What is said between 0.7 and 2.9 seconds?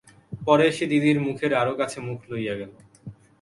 সে দিদির মুখের আরও কাছে মুখ লইয়া গেল।